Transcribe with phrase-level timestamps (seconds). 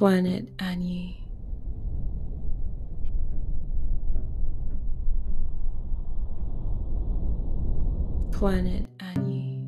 [0.00, 1.22] Planet Annie.
[8.32, 9.60] Planet Annie.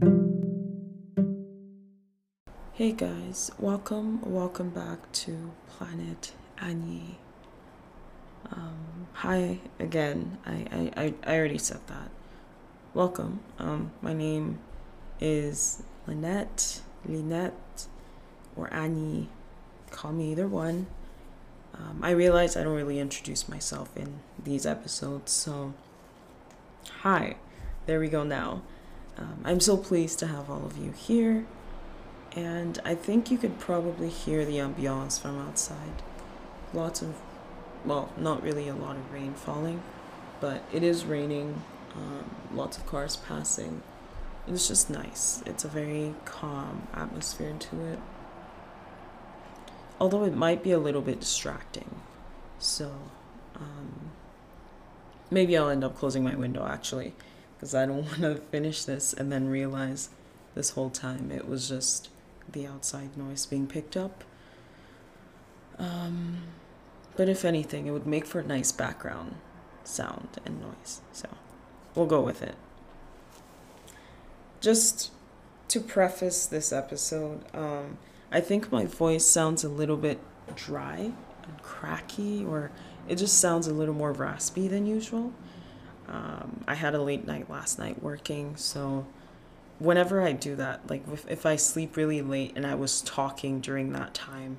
[2.73, 7.19] Hey guys, welcome, welcome back to Planet Annie.
[8.51, 10.39] Um, hi again.
[10.47, 12.11] I, I, I, already said that.
[12.95, 13.41] Welcome.
[13.59, 14.61] Um, my name
[15.21, 17.87] is Lynette, Lynette,
[18.57, 19.29] or Annie.
[19.93, 20.87] Call me either one.
[21.75, 25.75] Um, I realize I don't really introduce myself in these episodes, so
[27.01, 27.37] hi.
[27.87, 28.63] There we go now.
[29.17, 31.47] Um, I'm so pleased to have all of you here,
[32.35, 36.03] and I think you could probably hear the ambiance from outside.
[36.73, 37.15] Lots of,
[37.85, 39.83] well, not really a lot of rain falling,
[40.41, 41.63] but it is raining,
[41.95, 43.83] um, lots of cars passing.
[44.49, 45.43] It's just nice.
[45.47, 47.99] It's a very calm atmosphere to it.
[50.01, 52.01] Although it might be a little bit distracting.
[52.59, 52.93] So,
[53.57, 54.11] um,
[55.31, 57.15] maybe I'll end up closing my window actually
[57.57, 60.11] because I don't want to finish this and then realize
[60.55, 62.11] this whole time it was just
[62.51, 64.25] the outside noise being picked up.
[65.79, 66.43] Um,
[67.17, 69.37] but if anything, it would make for a nice background
[69.85, 71.01] sound and noise.
[71.13, 71.29] So
[71.95, 72.55] we'll go with it.
[74.61, 75.11] Just
[75.69, 77.99] to preface this episode, um,
[78.33, 80.19] I think my voice sounds a little bit
[80.57, 82.71] dry and cracky, or
[83.07, 85.33] it just sounds a little more raspy than usual.
[86.09, 89.07] Um, I had a late night last night working, so
[89.79, 93.61] whenever I do that, like if, if I sleep really late and I was talking
[93.61, 94.57] during that time,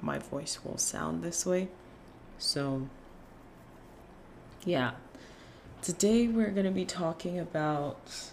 [0.00, 1.68] my voice will sound this way.
[2.38, 2.88] So,
[4.64, 4.92] yeah.
[5.82, 8.30] Today we're going to be talking about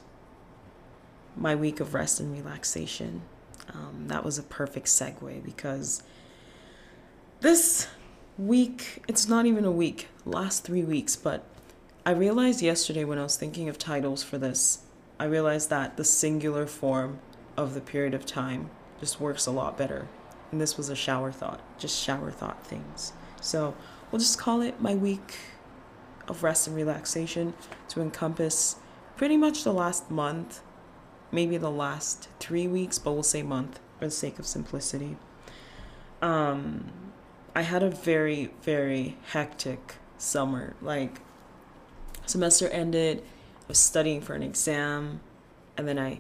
[1.36, 3.24] my week of rest and relaxation.
[3.74, 6.04] Um, that was a perfect segue because
[7.42, 7.88] this
[8.38, 11.44] week, it's not even a week, last three weeks, but
[12.06, 14.80] I realized yesterday when I was thinking of titles for this,
[15.20, 17.20] I realized that the singular form
[17.58, 18.70] of the period of time
[19.00, 20.08] just works a lot better.
[20.52, 23.14] And this was a shower thought, just shower thought things.
[23.42, 23.76] So
[24.12, 25.36] we'll just call it my week
[26.28, 27.54] of rest and relaxation
[27.90, 28.78] to encompass
[29.18, 30.62] pretty much the last month,
[31.32, 35.18] maybe the last three weeks, but we'll say month for the sake of simplicity.
[36.22, 36.92] Um,
[37.56, 40.76] I had a very, very hectic summer.
[40.82, 41.22] Like,
[42.26, 45.22] semester ended, I was studying for an exam,
[45.78, 46.20] and then I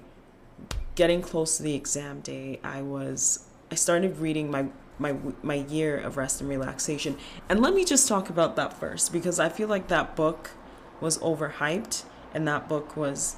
[0.99, 4.65] getting close to the exam day, I was I started reading my
[4.97, 7.17] my my year of rest and relaxation.
[7.47, 10.51] And let me just talk about that first because I feel like that book
[10.99, 12.03] was overhyped
[12.33, 13.37] and that book was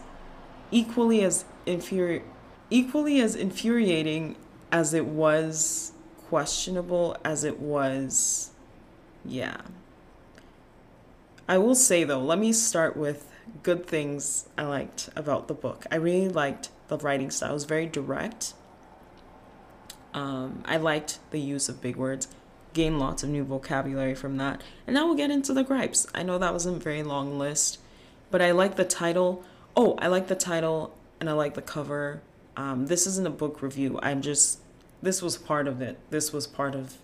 [0.71, 2.23] equally as infuri-
[2.69, 4.35] equally as infuriating
[4.71, 5.91] as it was
[6.29, 8.51] questionable as it was
[9.25, 9.57] yeah
[11.51, 13.27] I will say though, let me start with
[13.61, 15.85] good things I liked about the book.
[15.91, 17.51] I really liked the writing style.
[17.51, 18.53] It was very direct.
[20.13, 22.29] Um, I liked the use of big words,
[22.73, 24.61] gained lots of new vocabulary from that.
[24.87, 26.07] And now we'll get into the gripes.
[26.15, 27.79] I know that wasn't a very long list,
[28.29, 29.43] but I like the title.
[29.75, 32.21] Oh, I like the title and I like the cover.
[32.57, 33.99] Um, this isn't a book review.
[34.01, 34.59] I'm just,
[35.01, 35.99] this was part of it.
[36.09, 36.97] This was part of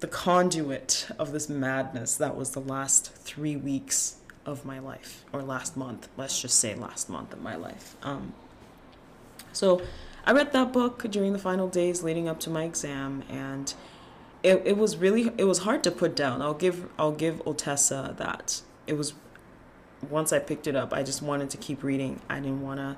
[0.00, 4.16] the conduit of this madness that was the last three weeks
[4.46, 7.96] of my life, or last month, let's just say last month of my life.
[8.02, 8.34] Um,
[9.52, 9.82] so
[10.24, 13.72] I read that book during the final days leading up to my exam, and
[14.42, 16.40] it, it was really it was hard to put down.
[16.40, 18.62] I'll give I'll give Ottessa that.
[18.86, 19.12] It was
[20.08, 22.20] once I picked it up, I just wanted to keep reading.
[22.28, 22.96] I didn't wanna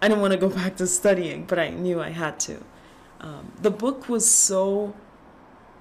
[0.00, 2.62] I didn't want to go back to studying, but I knew I had to.
[3.20, 4.94] Um, the book was so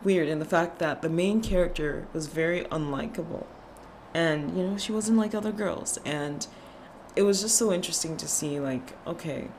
[0.04, 3.46] weird in the fact that the main character was very unlikable.
[4.14, 6.00] And, you know, she wasn't like other girls.
[6.06, 6.48] And
[7.16, 9.50] it was just so interesting to see, like, okay,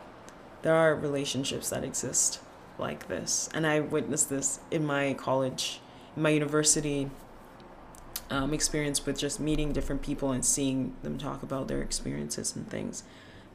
[0.62, 2.40] there are relationships that exist
[2.78, 3.48] like this.
[3.54, 5.80] And I witnessed this in my college,
[6.16, 7.10] in my university
[8.30, 12.68] um, experience with just meeting different people and seeing them talk about their experiences and
[12.68, 13.02] things.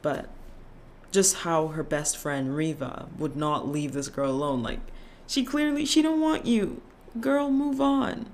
[0.02, 0.28] But
[1.10, 4.62] just how her best friend Reva would not leave this girl alone.
[4.62, 4.80] Like,
[5.26, 6.82] she clearly she don't want you.
[7.20, 8.26] Girl, move on.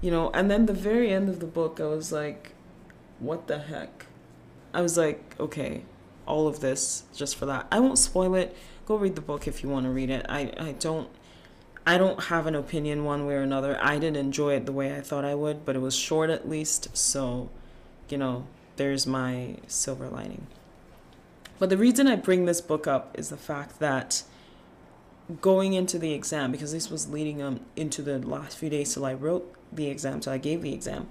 [0.00, 2.52] You know, and then the very end of the book I was like,
[3.18, 4.06] what the heck?
[4.72, 5.82] I was like, okay,
[6.26, 7.66] all of this just for that.
[7.72, 8.56] I won't spoil it.
[8.86, 10.24] Go read the book if you want to read it.
[10.28, 11.08] I, I don't
[11.88, 13.78] I don't have an opinion one way or another.
[13.80, 16.46] I didn't enjoy it the way I thought I would, but it was short at
[16.46, 17.48] least, so
[18.10, 18.46] you know,
[18.76, 20.48] there's my silver lining.
[21.58, 24.22] But the reason I bring this book up is the fact that
[25.40, 29.06] going into the exam because this was leading um into the last few days till
[29.06, 31.08] I wrote the exam, so I gave the exam.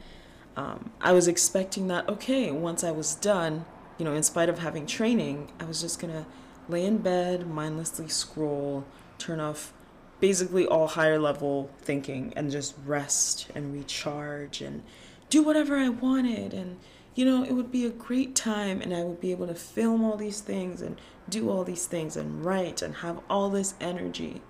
[0.56, 3.66] Um, I was expecting that okay, once I was done,
[3.98, 6.28] you know, in spite of having training, I was just gonna
[6.70, 8.86] lay in bed, mindlessly scroll,
[9.18, 9.74] turn off
[10.20, 14.84] basically all higher level thinking and just rest and recharge and
[15.30, 16.54] do whatever I wanted.
[16.54, 16.78] And
[17.16, 20.04] you know it would be a great time and I would be able to film
[20.04, 21.00] all these things and
[21.30, 24.42] do all these things and write and have all this energy.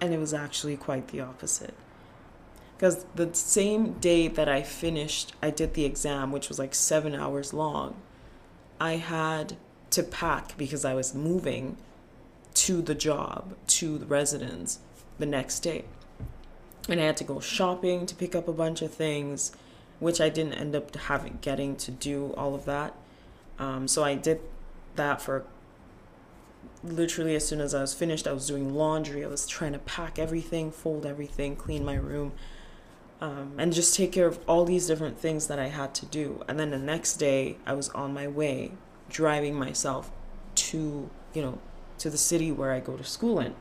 [0.00, 1.74] And it was actually quite the opposite.
[2.76, 7.14] Because the same day that I finished I did the exam which was like 7
[7.14, 7.96] hours long
[8.80, 9.56] I had
[9.90, 11.76] to pack because I was moving
[12.54, 14.80] to the job, to the residence
[15.18, 15.84] the next day.
[16.88, 19.52] And I had to go shopping to pick up a bunch of things,
[19.98, 22.94] which I didn't end up having getting to do all of that.
[23.58, 24.40] Um, so I did
[24.96, 25.44] that for
[26.82, 28.26] literally as soon as I was finished.
[28.26, 29.24] I was doing laundry.
[29.24, 32.32] I was trying to pack everything, fold everything, clean my room,
[33.20, 36.42] um, and just take care of all these different things that I had to do.
[36.48, 38.72] And then the next day, I was on my way,
[39.10, 40.10] driving myself
[40.54, 41.58] to you know
[42.00, 43.54] to the city where I go to school in.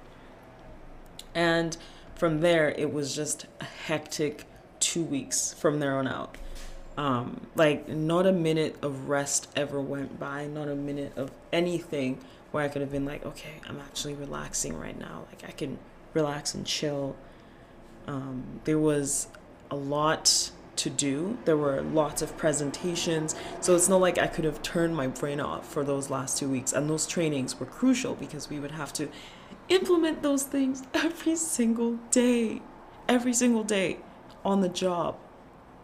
[1.35, 1.77] And
[2.15, 4.45] from there, it was just a hectic
[4.79, 6.35] two weeks from there on out.
[6.97, 12.19] Um, like, not a minute of rest ever went by, not a minute of anything
[12.51, 15.25] where I could have been like, okay, I'm actually relaxing right now.
[15.29, 15.77] Like, I can
[16.13, 17.15] relax and chill.
[18.07, 19.27] Um, there was
[19.71, 21.37] a lot to do.
[21.45, 23.35] There were lots of presentations.
[23.61, 26.49] So it's not like I could have turned my brain off for those last two
[26.49, 26.73] weeks.
[26.73, 29.09] And those trainings were crucial because we would have to
[29.67, 32.61] implement those things every single day.
[33.07, 33.97] Every single day
[34.43, 35.17] on the job.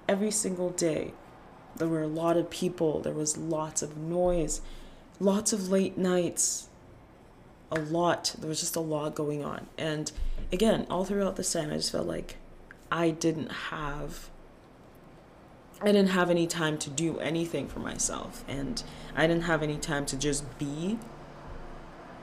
[0.08, 1.14] Every single day.
[1.76, 3.02] There were a lot of people.
[3.02, 4.62] There was lots of noise.
[5.20, 6.70] Lots of late nights.
[7.72, 8.36] A lot.
[8.40, 9.68] There was just a lot going on.
[9.78, 10.12] And
[10.54, 12.38] again, all throughout this time, I just felt like
[12.92, 14.30] I didn't have
[15.82, 18.82] I didn't have any time to do anything for myself and
[19.16, 20.98] I didn't have any time to just be.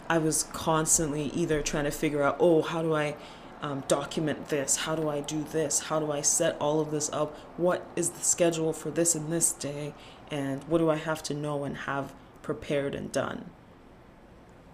[0.08, 3.14] I was constantly either trying to figure out, oh, how do I
[3.60, 4.76] um, document this?
[4.76, 5.80] How do I do this?
[5.80, 7.36] How do I set all of this up?
[7.56, 9.94] What is the schedule for this and this day?
[10.30, 12.12] And what do I have to know and have
[12.42, 13.50] prepared and done?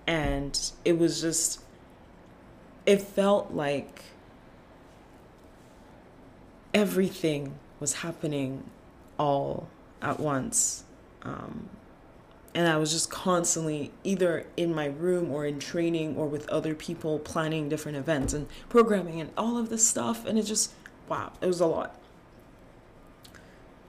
[0.07, 1.61] And it was just,
[2.87, 4.05] it felt like
[6.73, 8.69] everything was happening
[9.19, 9.69] all
[10.01, 10.85] at once.
[11.23, 11.69] Um,
[12.55, 16.75] and I was just constantly either in my room or in training or with other
[16.75, 20.27] people planning different events and programming and all of this stuff.
[20.27, 20.73] And it just,
[21.09, 22.01] wow, it was a lot.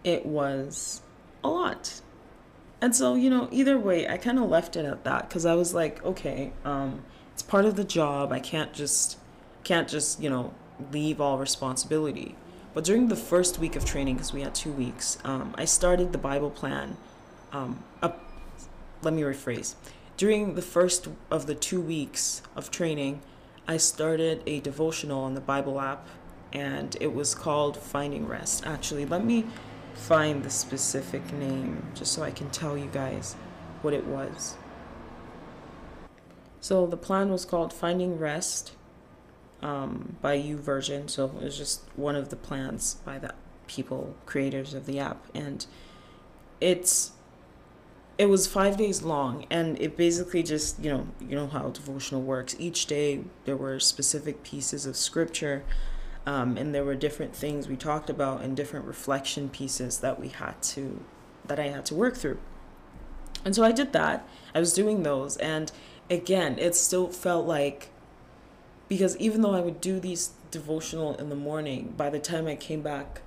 [0.04, 1.02] It was
[1.44, 2.02] a lot.
[2.82, 5.56] And so, you know, either way, I kind of left it at that because I
[5.56, 7.04] was like, okay, um,
[7.34, 8.32] it's part of the job.
[8.32, 9.18] I can't just,
[9.64, 10.54] can't just, you know,
[10.92, 12.36] leave all responsibility.
[12.74, 16.12] But during the first week of training, because we had two weeks, um, I started
[16.12, 16.98] the Bible plan.
[17.51, 18.24] Um, up,
[19.01, 19.75] let me rephrase.
[20.18, 23.21] During the first of the two weeks of training,
[23.68, 26.07] I started a devotional on the Bible app,
[26.54, 28.66] and it was called Finding Rest.
[28.66, 29.45] Actually, let me
[29.94, 33.36] find the specific name just so I can tell you guys
[33.81, 34.56] what it was.
[36.61, 38.73] So the plan was called Finding Rest
[39.61, 41.09] um, by YouVersion.
[41.09, 43.33] So it was just one of the plans by the
[43.68, 45.66] people creators of the app, and
[46.59, 47.11] it's
[48.18, 52.21] it was five days long, and it basically just you know you know how devotional
[52.21, 52.56] works.
[52.59, 55.63] Each day there were specific pieces of scripture.
[56.25, 60.28] Um, and there were different things we talked about and different reflection pieces that we
[60.28, 60.99] had to
[61.47, 62.37] that I had to work through.
[63.45, 64.28] And so I did that.
[64.54, 65.71] I was doing those and
[66.09, 67.89] again, it still felt like
[68.90, 72.56] because even though I would do these devotional in the morning, by the time I
[72.56, 73.22] came back,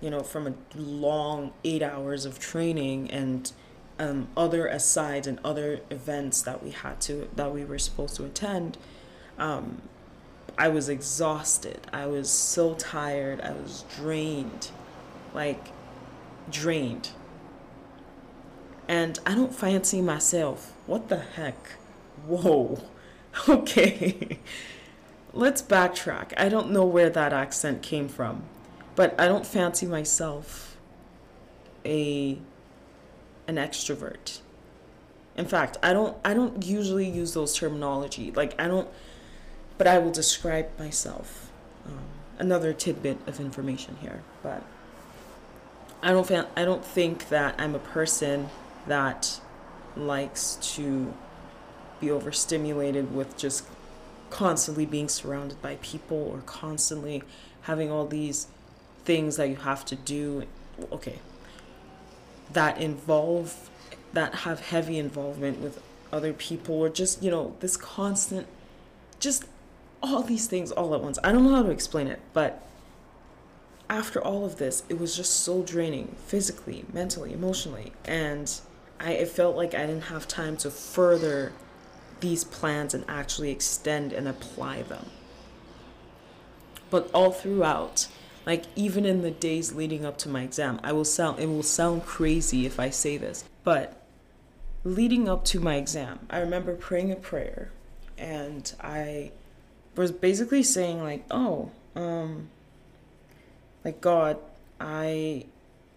[0.00, 3.52] you know, from a long eight hours of training and
[3.98, 8.24] um, other asides and other events that we had to that we were supposed to
[8.24, 8.78] attend,
[9.38, 9.82] um,
[10.58, 11.86] I was exhausted.
[11.92, 13.42] I was so tired.
[13.42, 14.70] I was drained,
[15.34, 15.68] like
[16.50, 17.10] drained.
[18.88, 20.72] And I don't fancy myself.
[20.86, 21.72] What the heck?
[22.26, 22.80] Whoa.
[23.48, 24.38] Okay
[25.32, 26.32] let's backtrack.
[26.36, 28.44] I don't know where that accent came from,
[28.94, 30.76] but I don't fancy myself
[31.84, 32.38] a
[33.46, 34.40] an extrovert.
[35.36, 38.30] In fact, I don't I don't usually use those terminology.
[38.32, 38.88] Like I don't
[39.78, 41.50] but I will describe myself.
[41.86, 41.98] Um,
[42.38, 44.62] another tidbit of information here, but
[46.02, 48.50] I don't fa- I don't think that I'm a person
[48.86, 49.40] that
[49.96, 51.12] likes to
[52.00, 53.64] be overstimulated with just
[54.32, 57.22] constantly being surrounded by people or constantly
[57.62, 58.46] having all these
[59.04, 60.44] things that you have to do.
[60.90, 61.18] Okay.
[62.50, 63.70] That involve,
[64.14, 68.46] that have heavy involvement with other people or just, you know, this constant,
[69.20, 69.44] just
[70.02, 71.18] all these things all at once.
[71.22, 72.66] I don't know how to explain it, but
[73.90, 77.92] after all of this, it was just so draining physically, mentally, emotionally.
[78.06, 78.50] And
[78.98, 81.52] I it felt like I didn't have time to further
[82.22, 85.06] these plans and actually extend and apply them.
[86.88, 88.08] But all throughout,
[88.46, 91.62] like even in the days leading up to my exam, I will sound it will
[91.62, 94.00] sound crazy if I say this, but
[94.84, 97.70] leading up to my exam, I remember praying a prayer
[98.16, 99.32] and I
[99.96, 102.48] was basically saying like, "Oh, um
[103.84, 104.38] like God,
[104.80, 105.46] I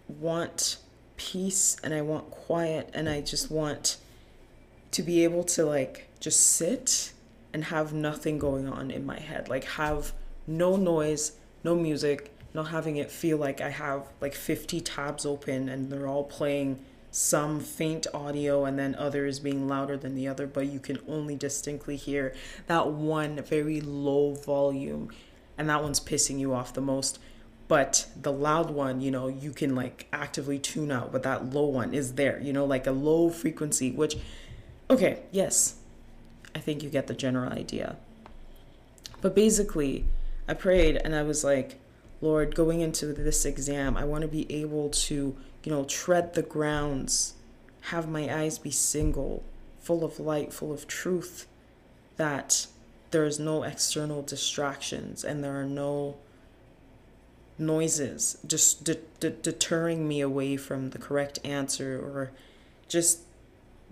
[0.08, 0.78] want
[1.18, 3.98] peace and I want quiet and I just want
[4.92, 7.14] to be able to like just sit
[7.54, 9.48] and have nothing going on in my head.
[9.48, 10.12] Like have
[10.48, 15.70] no noise, no music, not having it feel like I have like 50 tabs open
[15.70, 20.48] and they're all playing some faint audio and then others being louder than the other,
[20.48, 22.34] but you can only distinctly hear
[22.66, 25.12] that one very low volume
[25.60, 27.20] and that one's pissing you off the most
[27.68, 31.66] but the loud one you know you can like actively tune out but that low
[31.66, 34.18] one is there you know like a low frequency which
[34.88, 35.78] okay yes
[36.56, 37.98] i think you get the general idea.
[39.22, 40.06] But basically
[40.48, 41.80] i prayed and i was like
[42.22, 46.44] lord going into this exam i want to be able to you know tread the
[46.44, 47.34] grounds
[47.90, 49.44] have my eyes be single
[49.80, 51.48] full of light full of truth
[52.18, 52.68] that
[53.12, 56.16] there is no external distractions and there are no
[57.58, 62.32] noises just de- de- deterring me away from the correct answer or
[62.88, 63.20] just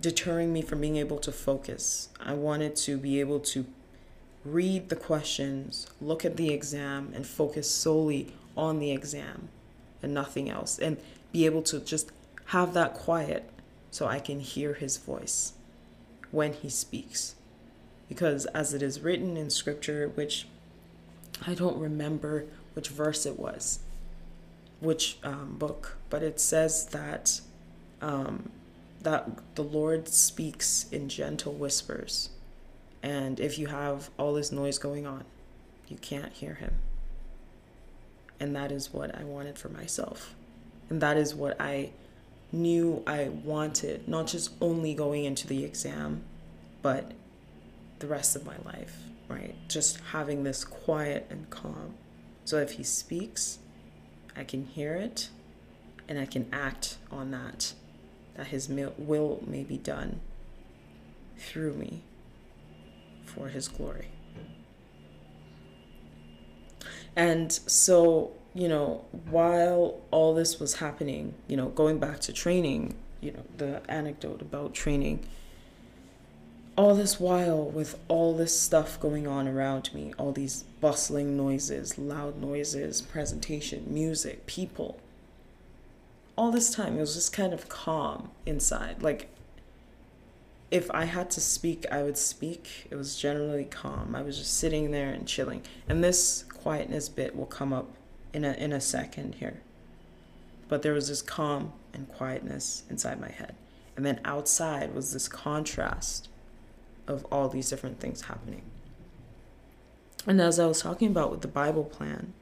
[0.04, 2.10] deterring me from being able to focus.
[2.20, 3.66] I wanted to be able to
[4.44, 9.48] read the questions, look at the exam, and focus solely on the exam
[10.04, 10.98] and nothing else, and
[11.32, 12.12] be able to just
[12.48, 13.50] have that quiet
[13.92, 15.54] so I can hear his voice
[16.32, 17.36] when he speaks.
[18.10, 20.48] Because as it is written in scripture, which
[21.48, 23.80] I don't remember which verse it was,
[24.82, 27.40] which um, book, but it says that
[28.02, 28.52] um,
[29.04, 32.30] that the Lord speaks in gentle whispers,
[33.02, 35.26] and if you have all this noise going on,
[35.88, 36.76] you can't hear Him.
[38.40, 40.36] And that is what I wanted for myself,
[40.90, 41.92] and that is what I
[42.52, 46.24] knew I wanted, not just only going into the exam,
[46.82, 47.12] but
[48.00, 49.56] the rest of my life, right?
[49.68, 51.96] Just having this quiet and calm
[52.46, 53.60] so if he speaks,
[54.36, 55.30] I can hear it
[56.08, 57.74] and I can act on that,
[58.36, 60.20] that his will may be done
[61.38, 62.02] through me
[63.26, 64.08] for his glory.
[67.16, 72.96] And so, you know, while all this was happening, you know, going back to training,
[73.22, 75.26] you know, the anecdote about training
[76.76, 81.98] all this while with all this stuff going on around me, all these bustling noises,
[81.98, 85.00] loud noises, presentation, music, people.
[86.36, 89.04] All this time, it was just kind of calm inside.
[89.04, 89.30] Like,
[90.72, 92.88] if I had to speak, I would speak.
[92.90, 94.16] It was generally calm.
[94.16, 95.62] I was just sitting there and chilling.
[95.88, 97.90] And this quietness bit will come up
[98.34, 99.62] in a, in a second here.
[100.68, 103.54] But there was this calm and quietness inside my head.
[103.96, 106.30] And then outside was this contrast
[107.08, 108.64] of all these different things happening.
[110.26, 112.34] And as I was talking about with the Bible plan,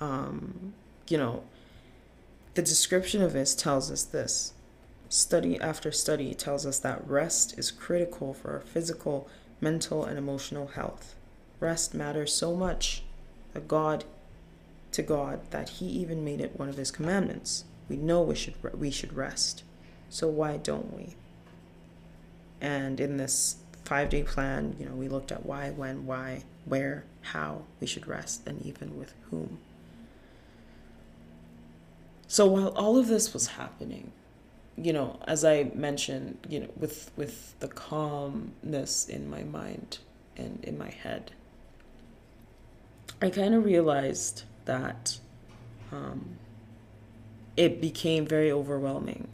[0.00, 0.74] um,
[1.08, 1.44] you know,
[2.54, 4.52] the description of this tells us this.
[5.08, 9.28] Study after study tells us that rest is critical for our physical,
[9.60, 11.14] mental, and emotional health.
[11.60, 13.02] Rest matters so much
[13.52, 14.04] that God,
[14.92, 17.64] to God, that He even made it one of His commandments.
[17.88, 19.62] We know we should we should rest,
[20.08, 21.14] so why don't we?
[22.60, 27.04] And in this five day plan, you know, we looked at why, when, why, where,
[27.20, 29.58] how we should rest, and even with whom.
[32.34, 34.10] So while all of this was happening,
[34.76, 39.98] you know, as I mentioned, you know, with with the calmness in my mind
[40.36, 41.30] and in my head,
[43.22, 45.20] I kind of realized that
[45.92, 46.38] um,
[47.56, 49.28] it became very overwhelming,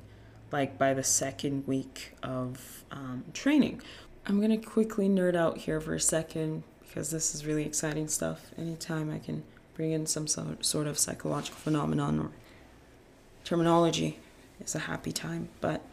[0.52, 3.80] like by the second week of um, training,
[4.26, 8.50] I'm to quickly nerd out here for a second because this is really exciting stuff.
[8.58, 9.42] Anytime I can
[9.74, 12.30] bring in some sort of psychological phenomenon or
[13.50, 14.16] terminology
[14.64, 15.48] is a happy time.
[15.60, 15.84] But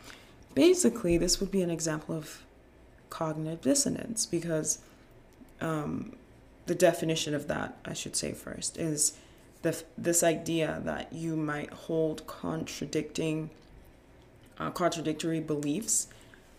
[0.53, 2.43] basically, this would be an example of
[3.09, 4.77] cognitive dissonance because
[5.59, 6.15] um,
[6.67, 9.17] the definition of that, I should say first, is
[9.63, 13.49] the, this idea that you might hold contradicting,
[14.59, 16.09] uh, contradictory beliefs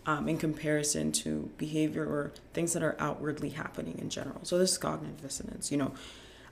[0.05, 4.41] um, in comparison to behavior or things that are outwardly happening in general.
[4.43, 5.71] So this is cognitive dissonance.
[5.71, 5.93] You know,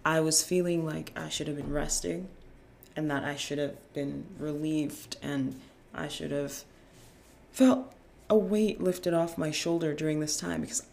[0.06, 2.30] I was feeling like I should have been resting,
[2.98, 5.62] and that I should have been relieved, and
[5.94, 6.64] I should have
[7.52, 7.94] felt
[8.30, 10.84] a weight lifted off my shoulder during this time because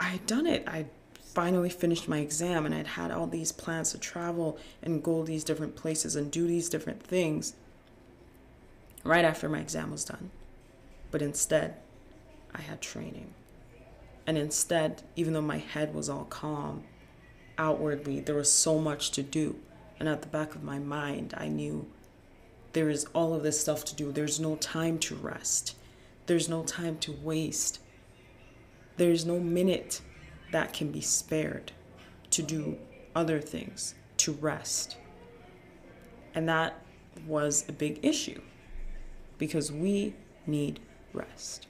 [0.00, 0.66] I had done it.
[0.66, 0.86] I
[1.20, 5.44] finally finished my exam and I'd had all these plans to travel and go these
[5.44, 7.54] different places and do these different things
[9.04, 10.30] right after my exam was done.
[11.10, 11.76] But instead,
[12.54, 13.34] I had training.
[14.26, 16.84] And instead, even though my head was all calm,
[17.56, 19.56] outwardly, there was so much to do.
[19.98, 21.86] And at the back of my mind, I knew
[22.72, 24.12] there is all of this stuff to do.
[24.12, 25.76] There's no time to rest.
[26.26, 27.80] There's no time to waste.
[28.96, 30.00] There's no minute
[30.52, 31.72] that can be spared
[32.30, 32.78] to do
[33.14, 34.96] other things, to rest.
[36.34, 36.82] And that
[37.26, 38.40] was a big issue
[39.38, 40.14] because we
[40.46, 40.80] need
[41.12, 41.66] rest.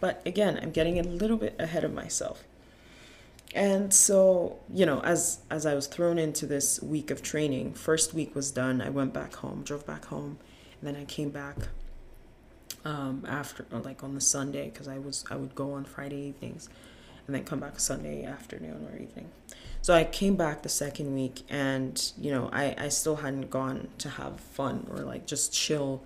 [0.00, 2.44] But again, I'm getting a little bit ahead of myself.
[3.54, 8.14] And so, you know, as as I was thrown into this week of training, first
[8.14, 8.80] week was done.
[8.80, 10.38] I went back home, drove back home,
[10.80, 11.56] and then I came back
[12.84, 16.68] um, after like on the Sunday because I was I would go on Friday evenings
[17.26, 19.30] and then come back Sunday afternoon or evening.
[19.82, 23.88] So I came back the second week and you know I, I still hadn't gone
[23.98, 26.02] to have fun or like just chill,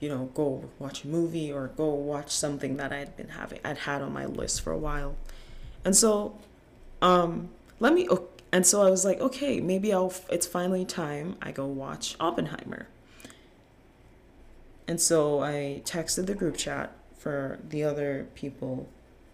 [0.00, 3.78] you know, go watch a movie or go watch something that I'd been having I'd
[3.78, 5.14] had on my list for a while.
[5.84, 6.38] And so
[7.02, 8.08] um let me
[8.52, 12.86] and so I was like, okay, maybe I'll it's finally time I go watch Oppenheimer.
[14.86, 18.88] And so I texted the group chat for the other people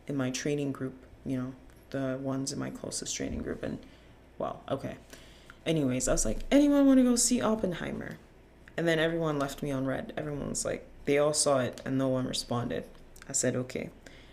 [0.07, 0.95] in my training group,
[1.25, 1.53] you know,
[1.91, 3.63] the ones in my closest training group.
[3.63, 3.79] And
[4.39, 4.97] well, okay.
[5.67, 8.19] Anyways, I was like, anyone want to go see Oppenheimer?
[8.77, 10.13] And then everyone left me on read.
[10.17, 12.85] Everyone was like, they all saw it and no one responded.
[13.29, 13.91] I said, okay.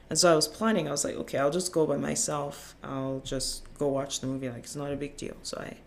[0.10, 2.76] And so I was planning, I was like, okay, I'll just go by myself.
[2.84, 4.50] I'll just go watch the movie.
[4.50, 5.36] Like, it's not a big deal.
[5.42, 5.78] So I,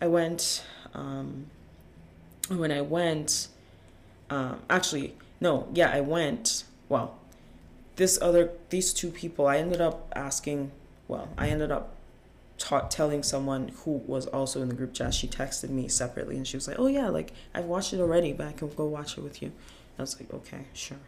[0.00, 1.46] I went, um,
[2.48, 3.48] when I went,
[4.28, 6.64] um, actually, no, yeah, I went.
[6.88, 7.16] Well,
[7.96, 10.72] this other, these two people, I ended up asking.
[11.06, 11.94] Well, I ended up
[12.58, 15.14] ta- telling someone who was also in the group chat.
[15.14, 18.32] She texted me separately, and she was like, "Oh yeah, like I've watched it already,
[18.32, 19.52] but I can go watch it with you."
[19.98, 20.98] I was like, "Okay, sure."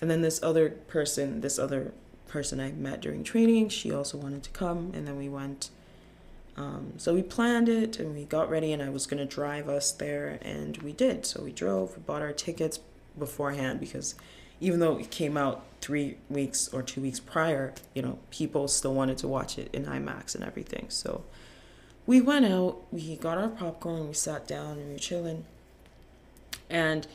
[0.00, 1.92] And then this other person, this other
[2.28, 5.70] person I met during training, she also wanted to come, and then we went.
[6.56, 9.92] Um, so we planned it and we got ready, and I was gonna drive us
[9.92, 11.26] there, and we did.
[11.26, 12.80] So we drove, we bought our tickets
[13.18, 14.14] beforehand because
[14.60, 18.94] even though it came out three weeks or two weeks prior, you know, people still
[18.94, 20.86] wanted to watch it in IMAX and everything.
[20.88, 21.24] So
[22.06, 25.44] we went out, we got our popcorn, we sat down, and we were chilling,
[26.70, 27.06] and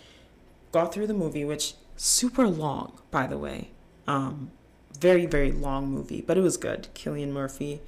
[0.72, 3.70] got through the movie, which super long, by the way.
[4.08, 4.52] Um,
[5.00, 6.88] very very long movie, but it was good.
[6.94, 7.82] Cillian Murphy,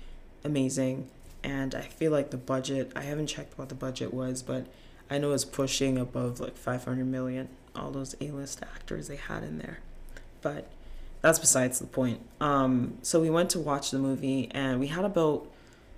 [0.44, 1.10] amazing
[1.44, 4.66] and I feel like the budget, I haven't checked what the budget was, but
[5.10, 9.58] I know it's pushing above like 500 million, all those A-list actors they had in
[9.58, 9.80] there.
[10.42, 10.70] But
[11.22, 12.22] that's besides the point.
[12.40, 15.48] Um, so we went to watch the movie and we had about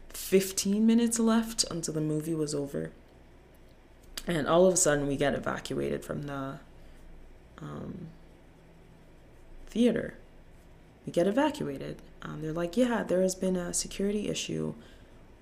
[0.10, 2.92] 15 minutes left until the movie was over.
[4.26, 6.56] And all of a sudden we get evacuated from the
[7.62, 8.08] um,
[9.68, 10.16] theater.
[11.06, 12.02] We get evacuated.
[12.22, 14.74] Um, they're like, yeah, there has been a security issue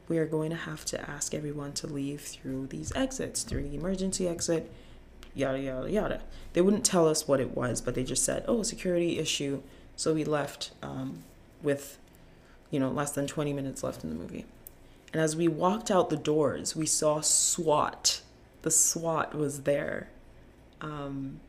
[0.07, 3.75] we are going to have to ask everyone to leave through these exits, through the
[3.75, 4.69] emergency exit,
[5.33, 6.21] yada, yada, yada.
[6.53, 9.61] They wouldn't tell us what it was, but they just said, oh, security issue.
[9.95, 11.23] So we left um,
[11.61, 11.97] with,
[12.69, 14.45] you know, less than 20 minutes left in the movie.
[15.13, 18.21] And as we walked out the doors, we saw SWAT.
[18.63, 20.09] The SWAT was there,
[20.81, 21.39] um,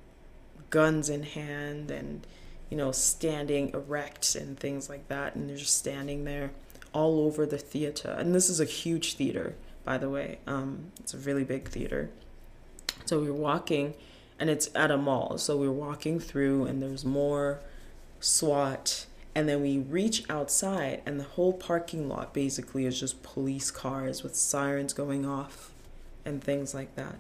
[0.75, 2.27] guns in hand and,
[2.69, 5.37] you know, standing erect and things like that.
[5.37, 6.51] And they're just standing there
[6.93, 8.11] all over the theater.
[8.19, 10.41] And this is a huge theater, by the way.
[10.49, 12.11] Um, it's a really big theater.
[13.05, 13.95] So we are walking,
[14.41, 15.39] and it's at a mall.
[15.39, 17.61] So we are walking through, and there's more
[18.19, 19.07] SWAT.
[19.33, 24.25] And then we reach outside, and the whole parking lot basically is just police cars
[24.25, 25.71] with sirens going off
[26.25, 27.17] and things like that.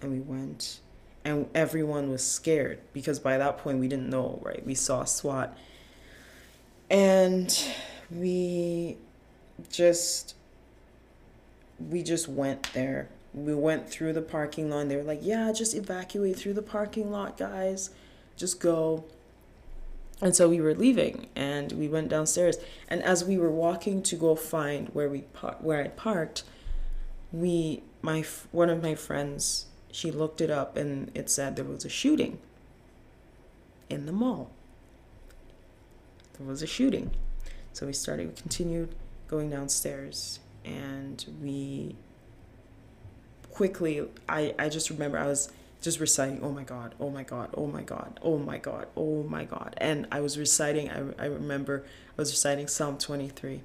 [0.00, 0.80] And we went,
[1.26, 4.64] and everyone was scared because by that point we didn't know, right?
[4.64, 5.58] We saw SWAT.
[6.88, 7.52] And
[8.12, 8.96] we
[9.68, 10.36] just
[11.90, 13.08] we just went there.
[13.34, 14.82] We went through the parking lot.
[14.82, 17.90] And They were like, "Yeah, just evacuate through the parking lot, guys.
[18.36, 19.04] Just go."
[20.22, 22.56] And so we were leaving and we went downstairs.
[22.88, 26.44] And as we were walking to go find where we par- where I parked,
[27.32, 31.86] we my one of my friends she looked it up and it said there was
[31.86, 32.38] a shooting
[33.88, 34.50] in the mall.
[36.36, 37.12] There was a shooting.
[37.72, 38.94] So we started, we continued
[39.26, 41.96] going downstairs and we
[43.50, 47.48] quickly, I, I just remember I was just reciting, oh my God, oh my God,
[47.54, 49.76] oh my God, oh my God, oh my God.
[49.78, 53.62] And I was reciting, I, I remember I was reciting Psalm 23.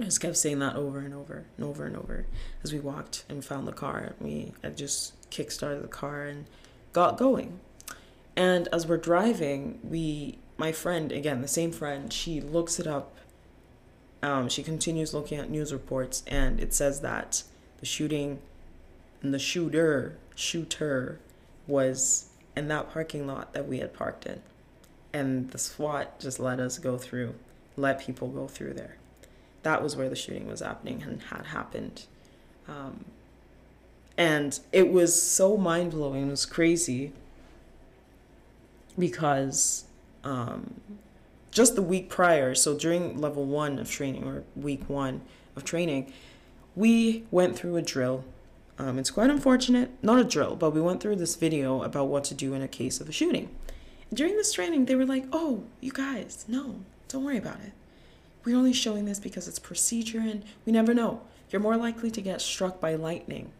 [0.00, 2.26] I just kept saying that over and over and over and over
[2.62, 4.14] as we walked and found the car.
[4.20, 6.46] We I just kickstarted the car and
[6.92, 7.58] got going.
[8.36, 13.16] And as we're driving, we my friend again, the same friend, she looks it up.
[14.22, 17.42] Um, she continues looking at news reports, and it says that
[17.80, 18.38] the shooting
[19.20, 21.18] and the shooter shooter
[21.66, 24.42] was in that parking lot that we had parked in,
[25.12, 27.34] and the SWAT just let us go through,
[27.76, 28.97] let people go through there
[29.68, 32.06] that was where the shooting was happening and had happened.
[32.66, 33.04] Um,
[34.16, 37.12] and it was so mind blowing, it was crazy
[38.98, 39.84] because
[40.24, 40.80] um,
[41.50, 45.20] just the week prior, so during level one of training or week one
[45.54, 46.10] of training,
[46.74, 48.24] we went through a drill.
[48.78, 52.24] Um, it's quite unfortunate, not a drill, but we went through this video about what
[52.24, 53.50] to do in a case of a shooting.
[54.14, 57.72] During this training, they were like, oh, you guys, no, don't worry about it.
[58.48, 61.20] We're only showing this because it's procedure and we never know.
[61.50, 63.50] You're more likely to get struck by lightning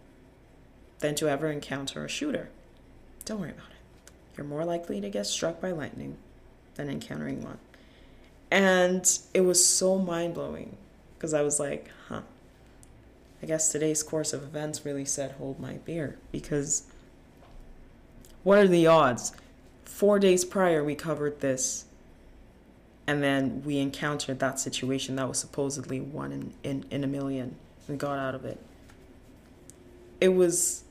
[1.01, 2.49] than to ever encounter a shooter.
[3.27, 4.13] Don't worry about it.
[4.35, 6.17] You're more likely to get struck by lightning
[6.77, 7.59] than encountering one.
[8.51, 10.79] And it was so mind blowing
[11.19, 12.23] because I was like, huh,
[13.43, 16.85] I guess today's course of events really said hold my beer because
[18.43, 19.33] what are the odds?
[19.85, 21.85] Four days prior, we covered this
[23.09, 27.57] and then we encountered that situation that was supposedly one in, in, in a million
[27.89, 28.61] and got out of it.
[30.21, 30.85] It was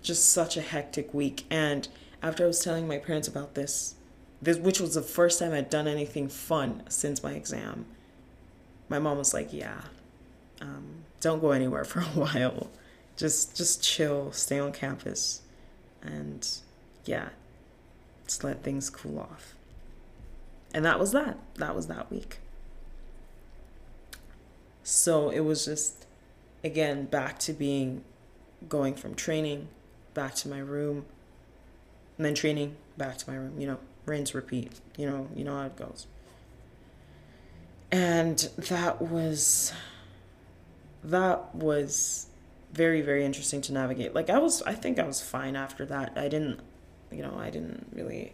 [0.00, 1.42] just such a hectic week.
[1.50, 1.88] And
[2.22, 3.96] after I was telling my parents about this,
[4.40, 7.86] this which was the first time I'd done anything fun since my exam,
[8.88, 9.80] my mom was like, "Yeah,
[10.60, 12.70] um, don't go anywhere for a while.
[13.16, 15.42] Just just chill, stay on campus,
[16.02, 16.48] and
[17.04, 17.30] yeah,
[18.26, 19.56] just let things cool off."
[20.74, 21.38] And that was that.
[21.56, 22.38] That was that week.
[24.82, 26.06] So it was just,
[26.62, 28.04] again, back to being
[28.68, 29.68] going from training
[30.14, 31.04] back to my room,
[32.16, 35.54] and then training back to my room, you know, rinse, repeat, you know, you know
[35.54, 36.06] how it goes.
[37.92, 39.72] And that was,
[41.04, 42.26] that was
[42.72, 44.14] very, very interesting to navigate.
[44.14, 46.12] Like I was, I think I was fine after that.
[46.16, 46.60] I didn't,
[47.12, 48.32] you know, I didn't really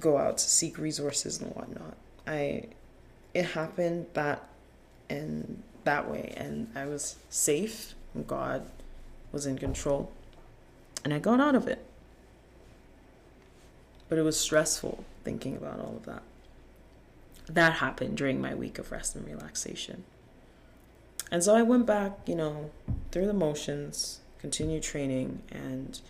[0.00, 1.96] go out to seek resources and whatnot.
[2.26, 2.64] I
[3.34, 4.48] it happened that
[5.08, 8.66] in that way and I was safe and God
[9.32, 10.10] was in control
[11.04, 11.84] and I got out of it.
[14.08, 16.22] But it was stressful thinking about all of that.
[17.48, 20.04] That happened during my week of rest and relaxation.
[21.30, 22.70] And so I went back, you know,
[23.12, 26.00] through the motions, continued training, and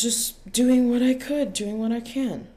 [0.00, 2.48] just doing what I could, doing what I can.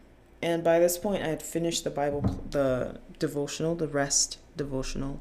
[0.42, 5.20] And by this point, I had finished the Bible, the devotional, the rest devotional.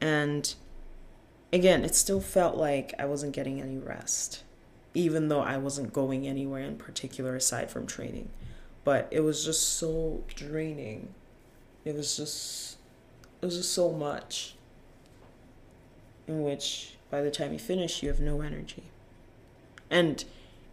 [0.00, 0.52] And
[1.52, 4.42] again, it still felt like I wasn't getting any rest,
[4.94, 8.30] even though I wasn't going anywhere in particular aside from training.
[8.84, 11.14] But it was just so draining.
[11.84, 12.78] It was just,
[13.42, 14.54] it was just so much.
[16.26, 18.84] In which, by the time you finish, you have no energy.
[19.90, 20.24] And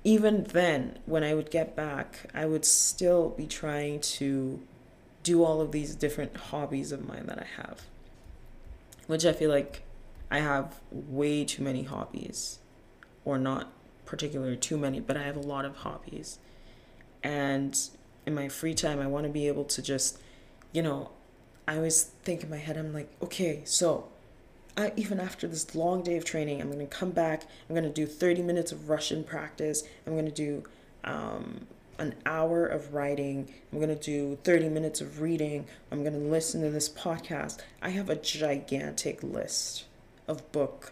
[0.05, 4.61] even then, when I would get back, I would still be trying to
[5.23, 7.81] do all of these different hobbies of mine that I have,
[9.07, 9.81] which I feel like
[10.29, 12.59] I have way too many hobbies,
[13.25, 13.73] or not
[14.05, 16.37] particularly too many, but I have a lot of hobbies.
[17.23, 17.75] And
[18.27, 20.19] in my free time, I want to be able to just,
[20.71, 21.09] you know,
[21.67, 24.09] I always think in my head, I'm like, okay, so
[24.77, 27.43] I, even after this long day of training, I'm going to come back.
[27.69, 29.83] I'm going to do 30 minutes of Russian practice.
[30.05, 30.63] I'm going to do
[31.03, 33.53] um, an hour of writing.
[33.71, 35.65] I'm going to do 30 minutes of reading.
[35.91, 37.59] I'm going to listen to this podcast.
[37.81, 39.85] I have a gigantic list
[40.27, 40.91] of book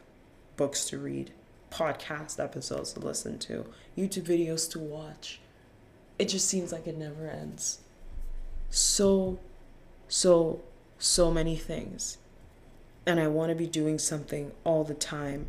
[0.55, 1.31] books to read,
[1.71, 3.65] podcast episodes to listen to,
[3.97, 5.39] YouTube videos to watch.
[6.19, 7.79] It just seems like it never ends.
[8.69, 9.39] So,
[10.07, 10.61] so,
[10.99, 12.17] so many things
[13.05, 15.47] and I want to be doing something all the time.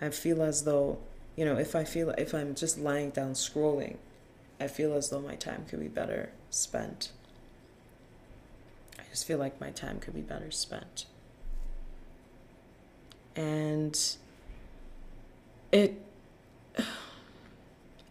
[0.00, 0.98] I feel as though,
[1.36, 3.96] you know, if I feel if I'm just lying down scrolling,
[4.60, 7.12] I feel as though my time could be better spent.
[8.98, 11.06] I just feel like my time could be better spent.
[13.36, 13.98] And
[15.70, 16.00] it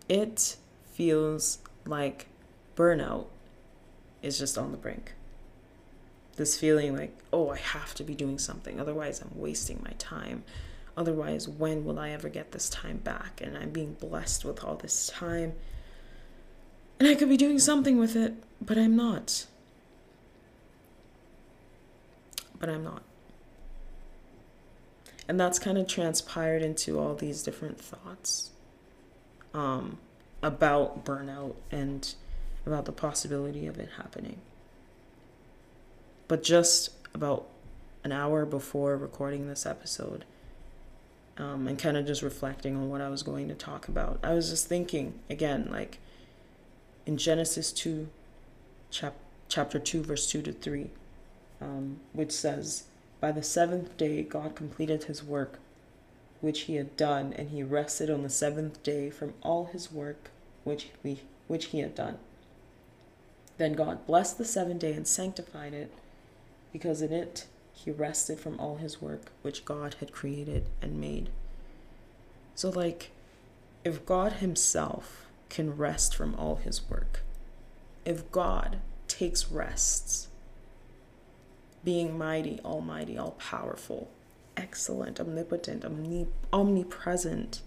[0.10, 0.58] it
[0.94, 2.28] feels like
[2.76, 3.26] burnout
[4.22, 5.14] is just on the brink.
[6.38, 10.44] This feeling like, oh, I have to be doing something, otherwise, I'm wasting my time.
[10.96, 13.42] Otherwise, when will I ever get this time back?
[13.42, 15.54] And I'm being blessed with all this time.
[17.00, 19.46] And I could be doing something with it, but I'm not.
[22.60, 23.04] But I'm not.
[25.28, 28.52] And that's kind of transpired into all these different thoughts
[29.54, 29.98] um,
[30.42, 32.16] about burnout and
[32.66, 34.40] about the possibility of it happening.
[36.28, 37.48] But just about
[38.04, 40.26] an hour before recording this episode,
[41.38, 44.34] um, and kind of just reflecting on what I was going to talk about, I
[44.34, 46.00] was just thinking again, like
[47.06, 48.08] in Genesis 2,
[48.92, 49.16] chap-
[49.48, 50.90] chapter 2, verse 2 to 3,
[51.62, 52.84] um, which says,
[53.20, 55.60] By the seventh day, God completed his work
[56.42, 60.30] which he had done, and he rested on the seventh day from all his work
[60.64, 62.18] which, we, which he had done.
[63.58, 65.92] Then God blessed the seventh day and sanctified it,
[66.72, 71.30] because in it he rested from all his work which God had created and made.
[72.56, 73.12] So, like,
[73.84, 77.22] if God himself can rest from all his work,
[78.04, 80.28] if God takes rests,
[81.84, 84.10] being mighty, almighty, all powerful,
[84.58, 87.62] excellent, omnipotent, omni- omnipresent,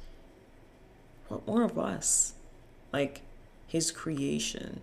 [1.28, 2.34] what more of us?
[2.92, 3.22] Like
[3.66, 4.80] his creation,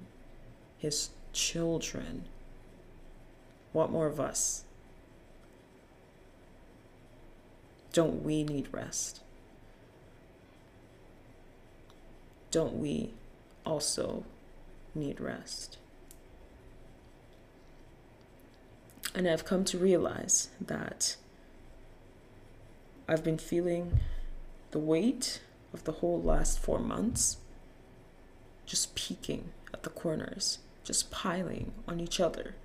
[0.77, 2.23] his children.
[3.73, 4.63] What more of us?
[7.93, 9.21] Don't we need rest?
[12.51, 13.12] Don't we
[13.65, 14.23] also
[14.93, 15.77] need rest?
[19.13, 21.15] And I've come to realize that
[23.08, 23.99] I've been feeling
[24.71, 25.41] the weight
[25.73, 27.38] of the whole last four months
[28.65, 32.56] just peaking at the corners, just piling on each other.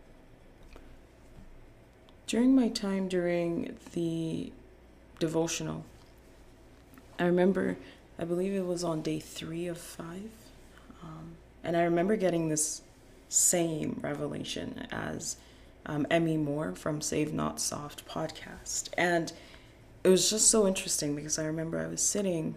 [2.26, 4.52] During my time during the
[5.18, 5.84] devotional,
[7.18, 7.76] I remember,
[8.18, 10.30] I believe it was on day three of five,
[11.02, 12.82] um, and I remember getting this
[13.28, 15.36] same revelation as
[15.86, 18.88] um, Emmy Moore from Save Not Soft podcast.
[18.96, 19.32] And
[20.04, 22.56] it was just so interesting because I remember I was sitting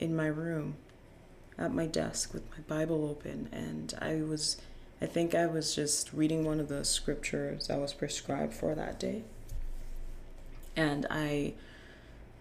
[0.00, 0.74] in my room
[1.58, 4.56] at my desk with my Bible open, and I was,
[5.02, 9.00] I think I was just reading one of the scriptures that was prescribed for that
[9.00, 9.24] day.
[10.76, 11.54] And I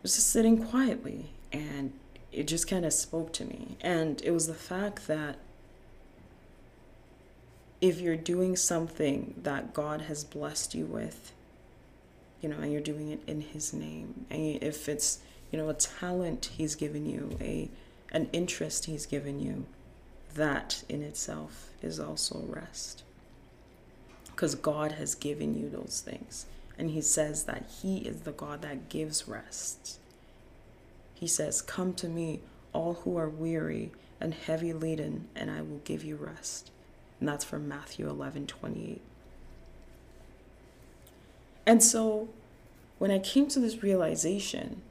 [0.04, 1.92] was just sitting quietly, and
[2.32, 3.78] it just kind of spoke to me.
[3.82, 5.38] And it was the fact that
[7.82, 11.34] if you're doing something that God has blessed you with,
[12.42, 15.18] you know, and you're doing it in His name, and if it's,
[15.50, 17.72] you know, a talent He's given you, a
[18.12, 19.66] an interest He's given you,
[20.36, 23.04] that in itself is also rest.
[24.26, 26.46] Because God has given you those things.
[26.78, 30.00] And He says that He is the God that gives rest.
[31.14, 32.40] He says, Come to me,
[32.74, 36.72] all who are weary and heavy laden, and I will give you rest.
[37.20, 39.02] And that's from Matthew 11 28.
[41.66, 42.30] And so
[42.98, 44.82] when I came to this realization,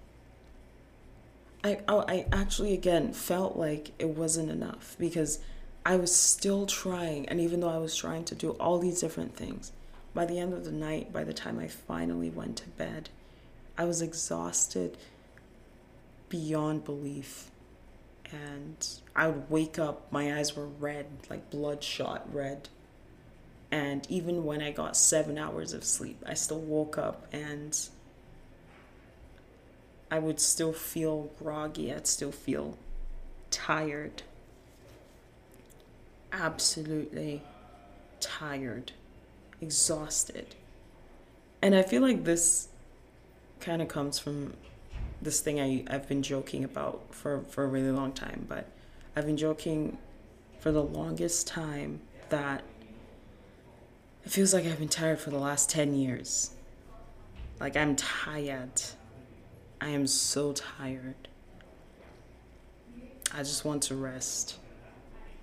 [1.62, 5.40] I, oh, I actually again felt like it wasn't enough because
[5.84, 7.28] I was still trying.
[7.28, 9.72] And even though I was trying to do all these different things,
[10.14, 13.10] by the end of the night, by the time I finally went to bed,
[13.76, 14.96] I was exhausted
[16.28, 17.50] beyond belief
[18.32, 22.68] and I would wake up, my eyes were red, like bloodshot red.
[23.72, 27.78] And even when I got seven hours of sleep, I still woke up and
[30.10, 31.92] I would still feel groggy.
[31.92, 32.76] I'd still feel
[33.50, 34.22] tired.
[36.32, 37.42] Absolutely
[38.20, 38.92] tired,
[39.60, 40.54] exhausted.
[41.62, 42.68] And I feel like this
[43.60, 44.54] kind of comes from
[45.22, 48.66] this thing I, I've been joking about for, for a really long time, but
[49.14, 49.98] I've been joking
[50.60, 52.62] for the longest time that
[54.24, 56.50] it feels like I've been tired for the last 10 years.
[57.58, 58.80] Like I'm tired.
[59.80, 61.28] I am so tired.
[63.32, 64.56] I just want to rest.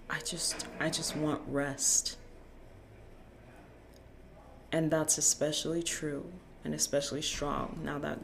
[0.10, 2.18] I just I just want rest.
[4.72, 6.26] And that's especially true
[6.64, 8.20] and especially strong now that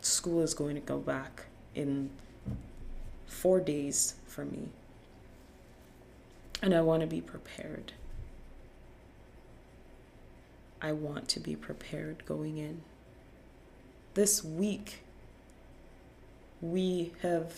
[0.00, 2.10] school is going to go back in
[3.26, 4.68] four days for me.
[6.62, 7.92] And I want to be prepared.
[10.80, 12.82] I want to be prepared going in.
[14.14, 15.00] This week,
[16.60, 17.52] we have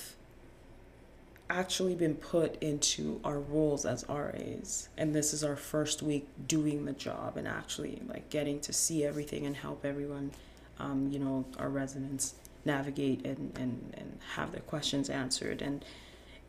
[1.50, 6.84] actually been put into our roles as RAs and this is our first week doing
[6.84, 10.30] the job and actually like getting to see everything and help everyone
[10.78, 12.34] um, you know our residents
[12.68, 15.60] navigate and, and, and have their questions answered.
[15.62, 15.84] And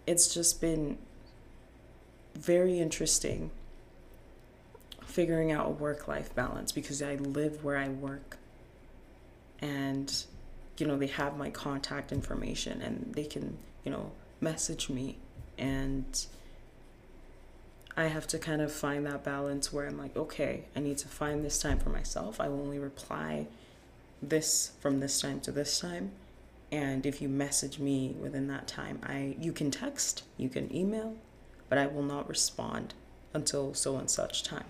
[0.06, 0.98] it's just been
[2.36, 3.50] very interesting
[5.04, 8.38] figuring out a work life balance because I live where I work.
[9.60, 10.14] And
[10.80, 14.12] you know they have my contact information and they can you know
[14.42, 15.18] message me
[15.58, 16.26] and
[17.98, 21.10] I have to kind of find that balance where I'm like, okay, I need to
[21.10, 22.40] find this time for myself.
[22.40, 23.48] I will only reply
[24.22, 26.12] this from this time to this time.
[26.72, 31.16] And if you message me within that time, I you can text, you can email,
[31.68, 32.94] but I will not respond
[33.34, 34.66] until so and such time.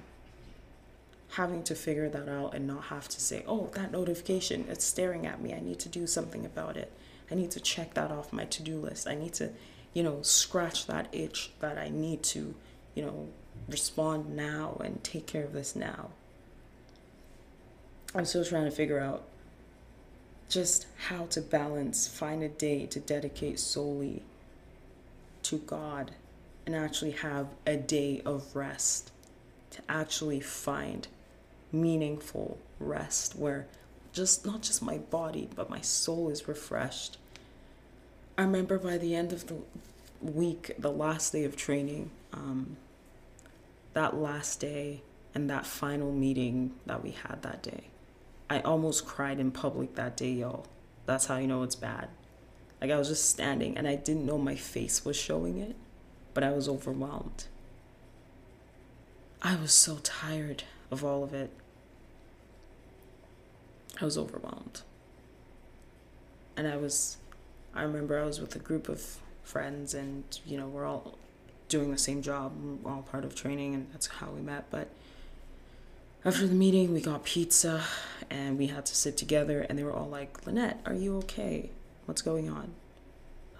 [1.33, 5.27] Having to figure that out and not have to say, oh, that notification, it's staring
[5.27, 5.53] at me.
[5.53, 6.91] I need to do something about it.
[7.31, 9.07] I need to check that off my to do list.
[9.07, 9.51] I need to,
[9.93, 12.55] you know, scratch that itch that I need to,
[12.95, 13.27] you know,
[13.67, 16.09] respond now and take care of this now.
[18.15, 19.23] I'm still trying to figure out
[20.49, 24.23] just how to balance, find a day to dedicate solely
[25.43, 26.11] to God
[26.65, 29.11] and actually have a day of rest,
[29.71, 31.07] to actually find
[31.71, 33.67] meaningful rest where
[34.11, 37.17] just not just my body, but my soul is refreshed.
[38.37, 39.55] I remember by the end of the
[40.21, 42.77] week, the last day of training, um,
[43.93, 45.01] that last day
[45.35, 47.85] and that final meeting that we had that day,
[48.49, 50.65] I almost cried in public that day, y'all.
[51.05, 52.09] That's how you know it's bad.
[52.81, 55.75] Like I was just standing and I didn't know my face was showing it,
[56.33, 57.45] but I was overwhelmed.
[59.41, 61.51] I was so tired of all of it.
[64.01, 64.81] I was overwhelmed.
[66.55, 67.17] And I was,
[67.73, 71.17] I remember I was with a group of friends and, you know, we're all
[71.69, 72.51] doing the same job,
[72.85, 74.65] all part of training, and that's how we met.
[74.71, 74.89] But
[76.25, 77.83] after the meeting, we got pizza
[78.29, 81.69] and we had to sit together, and they were all like, Lynette, are you okay?
[82.05, 82.73] What's going on?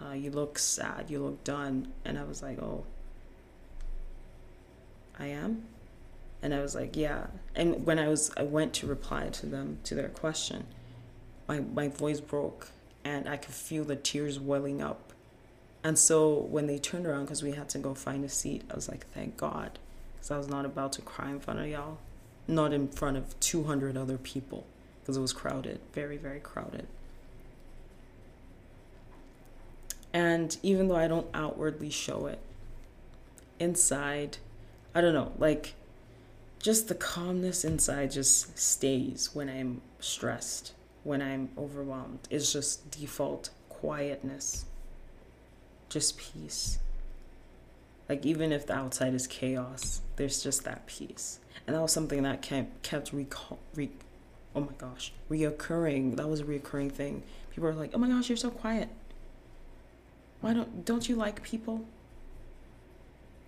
[0.02, 1.92] Uh, you look sad, you look done.
[2.04, 2.84] And I was like, oh,
[5.18, 5.64] I am?
[6.42, 7.28] And I was like, yeah.
[7.56, 10.66] And when I was, I went to reply to them, to their question,
[11.48, 12.70] my, my voice broke
[13.04, 15.14] and I could feel the tears welling up.
[15.84, 18.76] And so when they turned around, because we had to go find a seat, I
[18.76, 19.80] was like, thank God.
[20.16, 21.98] Because I was not about to cry in front of y'all,
[22.48, 24.66] not in front of 200 other people,
[25.02, 26.88] because it was crowded, very, very crowded.
[30.14, 32.40] And even though I don't outwardly show it,
[33.60, 34.38] inside,
[34.94, 35.76] I don't know, like
[36.60, 42.20] just the calmness inside just stays when I'm stressed, when I'm overwhelmed.
[42.30, 44.66] It's just default quietness,
[45.88, 46.80] just peace.
[48.10, 51.40] Like even if the outside is chaos, there's just that peace.
[51.66, 53.92] And that was something that kept kept recall, re,
[54.56, 56.18] oh my gosh, reoccurring.
[56.18, 57.24] That was a reoccurring thing.
[57.52, 58.90] People are like, "Oh my gosh, you're so quiet.
[60.42, 61.86] Why don't don't you like people?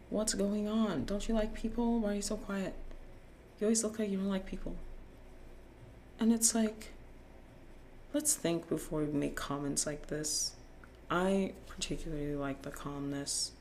[0.09, 1.05] What's going on?
[1.05, 1.99] Don't you like people?
[1.99, 2.73] Why are you so quiet?"
[3.61, 4.75] You always look like you don't like people.
[6.19, 6.89] And it's like,
[8.11, 10.55] let's think before we make comments like this.
[11.11, 13.51] I particularly like the calmness.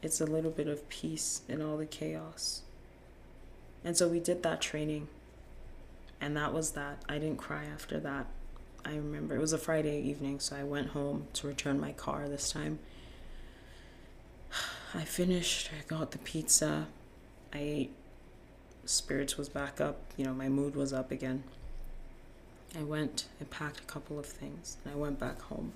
[0.00, 2.62] It's a little bit of peace in all the chaos.
[3.84, 5.08] And so we did that training.
[6.18, 7.02] And that was that.
[7.06, 8.24] I didn't cry after that.
[8.82, 12.30] I remember it was a Friday evening, so I went home to return my car
[12.30, 12.78] this time.
[14.94, 16.86] I finished, I got the pizza,
[17.52, 17.92] I ate
[18.86, 21.44] spirits was back up, you know, my mood was up again.
[22.78, 25.72] I went and packed a couple of things and I went back home.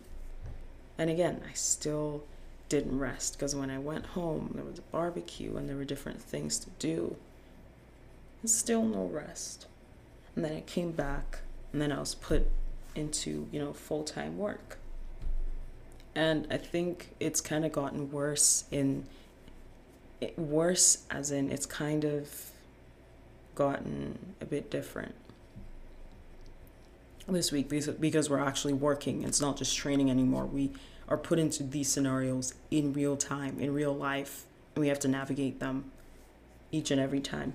[0.99, 2.24] And again, I still
[2.68, 6.20] didn't rest because when I went home, there was a barbecue and there were different
[6.20, 7.16] things to do.
[8.43, 9.66] And still no rest.
[10.34, 11.41] And then I came back
[11.72, 12.49] and then I was put
[12.95, 14.78] into, you know, full time work.
[16.14, 19.07] And I think it's kind of gotten worse in
[20.37, 22.51] worse as in it's kind of
[23.61, 25.14] gotten a bit different
[27.28, 29.22] this week because we're actually working.
[29.22, 30.46] It's not just training anymore.
[30.46, 30.70] We
[31.11, 35.08] are put into these scenarios in real time, in real life, and we have to
[35.08, 35.92] navigate them
[36.72, 37.52] each and every time.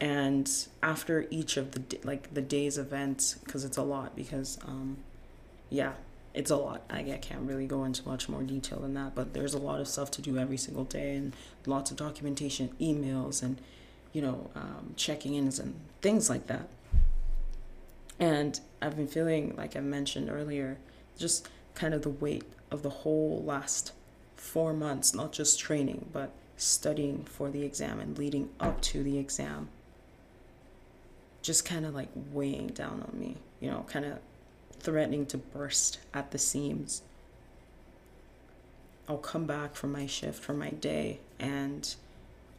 [0.00, 0.50] And
[0.82, 4.96] after each of the like the day's events, because it's a lot, because um,
[5.70, 5.92] yeah,
[6.36, 6.82] it's a lot.
[6.90, 9.88] I, can't really go into much more detail than that, but there's a lot of
[9.88, 11.34] stuff to do every single day and
[11.64, 13.58] lots of documentation, emails, and
[14.12, 16.68] you know, um, checking ins and things like that.
[18.20, 20.76] And I've been feeling, like I mentioned earlier,
[21.18, 23.92] just kind of the weight of the whole last
[24.36, 29.18] four months, not just training, but studying for the exam and leading up to the
[29.18, 29.68] exam.
[31.40, 34.18] Just kind of like weighing down on me, you know, kind of
[34.86, 37.02] threatening to burst at the seams.
[39.08, 41.92] I'll come back from my shift, from my day, and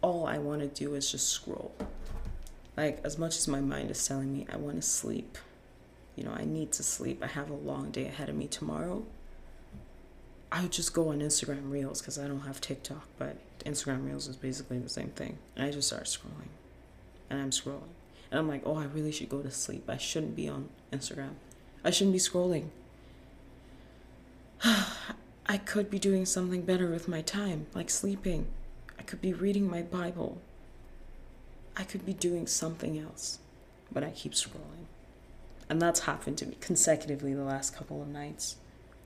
[0.01, 1.73] all I want to do is just scroll.
[2.75, 5.37] Like, as much as my mind is telling me I want to sleep,
[6.17, 9.05] you know, I need to sleep, I have a long day ahead of me tomorrow,
[10.51, 14.27] I would just go on Instagram Reels because I don't have TikTok, but Instagram Reels
[14.27, 15.37] is basically the same thing.
[15.55, 16.51] And I just start scrolling.
[17.29, 17.93] And I'm scrolling.
[18.31, 19.85] And I'm like, oh, I really should go to sleep.
[19.87, 21.35] I shouldn't be on Instagram.
[21.87, 22.67] I shouldn't be scrolling.
[25.45, 28.47] I could be doing something better with my time, like sleeping.
[28.99, 30.41] I could be reading my Bible.
[31.77, 33.39] I could be doing something else,
[33.89, 34.87] but I keep scrolling.
[35.69, 38.57] And that's happened to me consecutively the last couple of nights,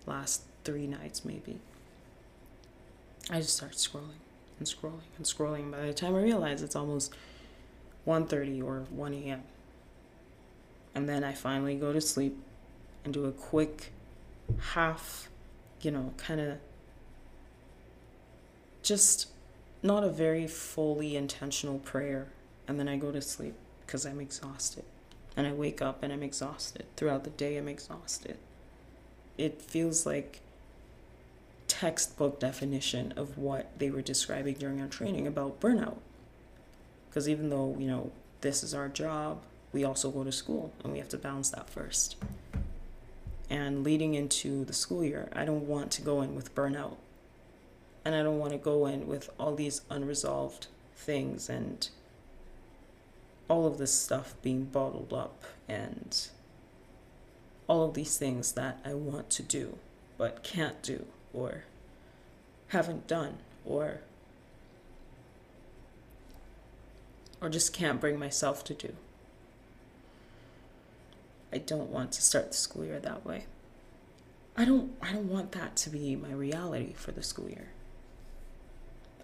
[0.08, 1.60] last three nights maybe.
[3.30, 4.24] I just start scrolling
[4.58, 5.70] and scrolling and scrolling.
[5.70, 7.14] By the time I realize it's almost
[8.08, 9.44] 1.30 or 1 a.m.
[10.96, 12.40] And then I finally go to sleep
[13.04, 13.92] and do a quick
[14.74, 15.30] half
[15.84, 16.58] you know, kind of
[18.84, 19.28] just
[19.84, 22.28] not a very fully intentional prayer.
[22.68, 24.84] And then I go to sleep because I'm exhausted.
[25.36, 26.86] And I wake up and I'm exhausted.
[26.96, 28.38] Throughout the day, I'm exhausted.
[29.38, 30.42] It feels like
[31.68, 35.98] textbook definition of what they were describing during our training about burnout.
[37.10, 39.42] Because even though, you know, this is our job,
[39.72, 42.18] we also go to school and we have to balance that first
[43.52, 46.96] and leading into the school year, I don't want to go in with burnout.
[48.06, 51.90] And I don't want to go in with all these unresolved things and
[53.50, 56.30] all of this stuff being bottled up and
[57.68, 59.78] all of these things that I want to do
[60.18, 61.66] but can't do or
[62.70, 64.00] haven't done or
[67.42, 68.94] or just can't bring myself to do.
[71.54, 73.46] I don't want to start the school year that way.
[74.56, 77.70] I don't I don't want that to be my reality for the school year.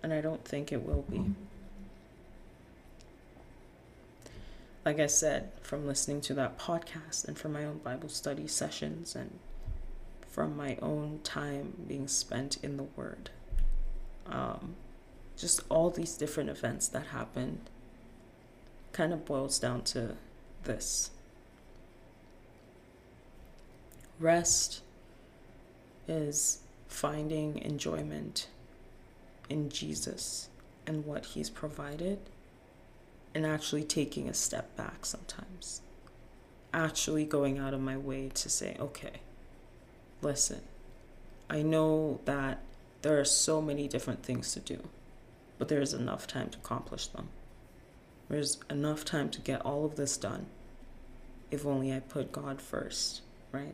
[0.03, 1.23] And I don't think it will be.
[4.86, 9.15] Like I said, from listening to that podcast and from my own Bible study sessions
[9.15, 9.39] and
[10.30, 13.32] from my own time being spent in the Word,
[14.28, 14.75] um,
[15.36, 17.69] just all these different events that happened
[18.93, 20.15] kind of boils down to
[20.63, 21.11] this
[24.20, 24.82] Rest
[26.07, 28.47] is finding enjoyment
[29.49, 30.49] in Jesus
[30.86, 32.20] and what He's provided,
[33.36, 35.82] and actually taking a step back sometimes.
[36.74, 39.22] Actually going out of my way to say, okay,
[40.22, 40.61] listen,
[41.49, 42.59] I know that
[43.01, 44.89] there are so many different things to do,
[45.57, 47.30] but there's enough time to accomplish them.
[48.30, 50.47] There's enough time to get all of this done
[51.49, 53.74] if only I put God first, right?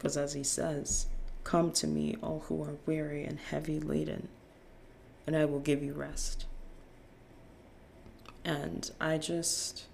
[0.00, 1.08] Because as he says,
[1.44, 4.28] Come to me, all who are weary and heavy laden,
[5.26, 6.46] and I will give you rest.
[8.42, 9.84] And I just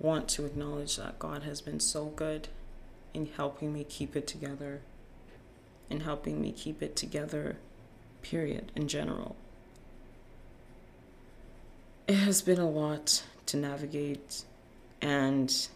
[0.00, 2.48] want to acknowledge that God has been so good
[3.14, 4.80] in helping me keep it together,
[5.88, 7.58] in helping me keep it together,
[8.20, 9.36] period, in general.
[12.08, 14.42] It has been a lot to navigate,
[15.00, 15.68] and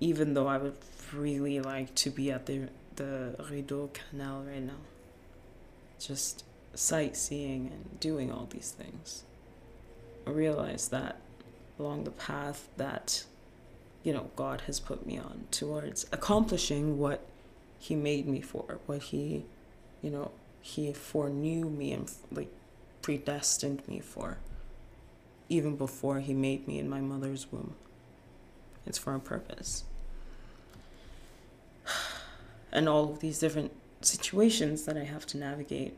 [0.00, 0.78] even though I would
[1.12, 4.82] really like to be at the the Rideau Canal right now.
[5.98, 6.44] Just
[6.74, 9.24] sightseeing and doing all these things.
[10.26, 11.20] I realize that
[11.78, 13.24] along the path that
[14.02, 17.26] you know God has put me on towards accomplishing what
[17.78, 19.44] he made me for, what he
[20.02, 20.30] you know,
[20.60, 22.52] he foreknew me and like
[23.02, 24.38] predestined me for
[25.48, 27.74] even before he made me in my mother's womb.
[28.86, 29.84] It's for a purpose
[32.74, 35.96] and all of these different situations that I have to navigate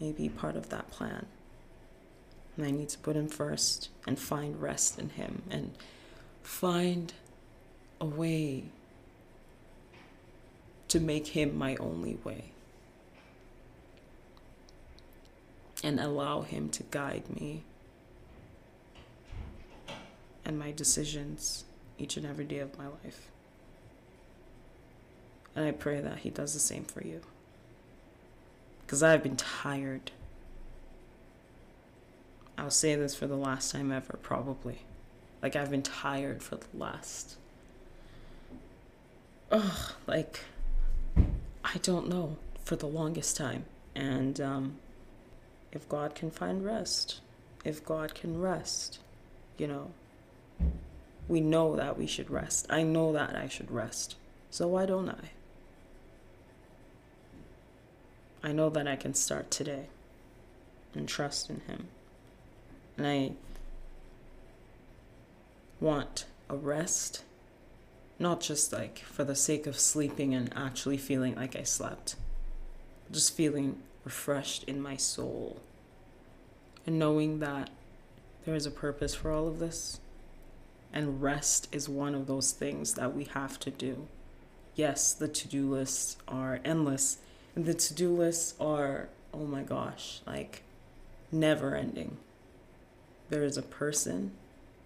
[0.00, 1.26] may be part of that plan.
[2.56, 5.72] And I need to put him first and find rest in him and
[6.42, 7.12] find
[8.00, 8.64] a way
[10.88, 12.52] to make him my only way.
[15.82, 17.64] And allow him to guide me
[20.44, 21.64] and my decisions
[21.98, 23.28] each and every day of my life.
[25.54, 27.20] And I pray that He does the same for you.
[28.86, 30.10] Because I've been tired.
[32.58, 34.82] I'll say this for the last time ever, probably.
[35.42, 37.36] Like, I've been tired for the last.
[39.50, 40.40] Ugh, like,
[41.64, 43.64] I don't know, for the longest time.
[43.94, 44.76] And um,
[45.72, 47.20] if God can find rest,
[47.64, 48.98] if God can rest,
[49.58, 49.90] you know,
[51.28, 52.66] we know that we should rest.
[52.70, 54.16] I know that I should rest.
[54.50, 55.30] So why don't I?
[58.42, 59.86] I know that I can start today
[60.94, 61.88] and trust in Him.
[62.96, 63.32] And I
[65.80, 67.24] want a rest,
[68.18, 72.16] not just like for the sake of sleeping and actually feeling like I slept,
[73.10, 75.60] just feeling refreshed in my soul
[76.86, 77.70] and knowing that
[78.44, 80.00] there is a purpose for all of this.
[80.92, 84.08] And rest is one of those things that we have to do.
[84.74, 87.18] Yes, the to do lists are endless,
[87.54, 90.62] the to do lists are, oh my gosh, like
[91.30, 92.16] never ending.
[93.28, 94.32] There is a person,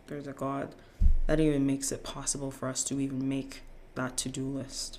[0.06, 0.74] there's a God
[1.26, 3.62] that even makes it possible for us to even make
[3.94, 4.98] that to do list,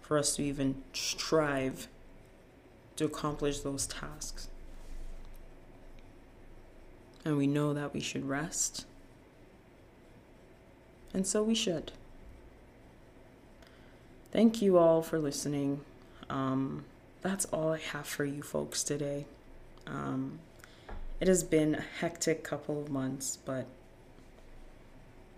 [0.00, 1.88] for us to even strive
[2.96, 4.48] to accomplish those tasks.
[7.24, 8.86] And we know that we should rest.
[11.12, 11.92] And so we should.
[14.32, 15.80] Thank you all for listening.
[16.30, 16.84] Um,
[17.22, 19.26] that's all I have for you folks today.
[19.86, 20.38] Um,
[21.20, 23.66] it has been a hectic couple of months, but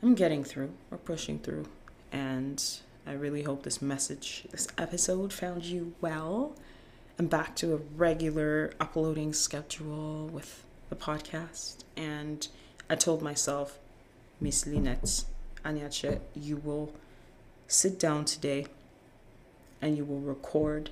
[0.02, 0.72] I'm getting through.
[0.90, 1.66] We're pushing through.
[2.12, 2.62] And
[3.06, 6.54] I really hope this message, this episode found you well.
[7.18, 11.84] I'm back to a regular uploading schedule with the podcast.
[11.96, 12.46] And
[12.88, 13.78] I told myself,
[14.40, 15.24] Miss Lynette
[15.64, 16.92] Anyache, you will
[17.66, 18.66] sit down today
[19.82, 20.90] and you will record,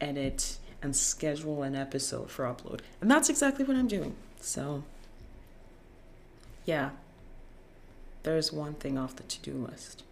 [0.00, 2.80] edit, and schedule an episode for upload.
[3.00, 4.16] And that's exactly what I'm doing.
[4.40, 4.82] So,
[6.64, 6.90] yeah,
[8.24, 10.02] there's one thing off the to do list.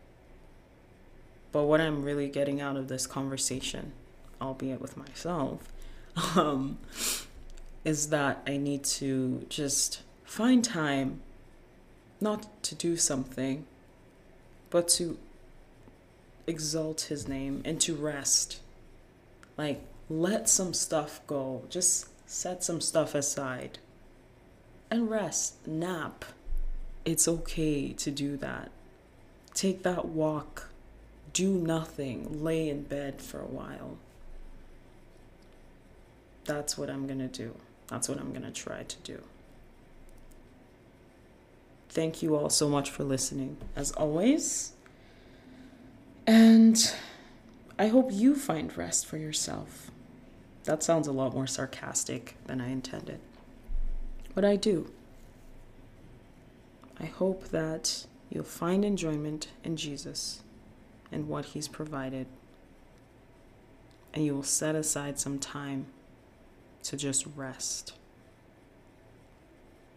[1.51, 3.93] But what I'm really getting out of this conversation,
[4.41, 5.73] albeit with myself,
[6.37, 6.79] um,
[7.85, 11.21] is that I need to just find time
[12.21, 13.67] not to do something,
[14.71, 15.19] but to
[16.47, 18.61] exalt his name and to rest.
[19.57, 21.63] Like, let some stuff go.
[21.69, 23.79] Just set some stuff aside
[24.91, 26.25] and rest, nap.
[27.05, 28.71] It's okay to do that.
[29.53, 30.71] Take that walk.
[31.33, 32.43] Do nothing.
[32.45, 33.97] Lay in bed for a while.
[36.45, 37.57] That's what I'm going to do.
[37.89, 39.23] That's what I'm going to try to do.
[41.89, 44.73] Thank you all so much for listening, as always.
[46.27, 46.95] And
[47.79, 49.91] I hope you find rest for yourself.
[50.65, 53.21] That sounds a lot more sarcastic than I intended.
[54.35, 54.91] But I do.
[56.99, 60.43] I hope that you'll find enjoyment in Jesus
[61.13, 62.27] and what He's provided.
[64.15, 65.87] And you will set aside some time
[66.85, 67.93] to just rest.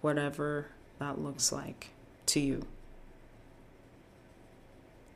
[0.01, 0.67] Whatever
[0.99, 1.89] that looks like
[2.27, 2.67] to you.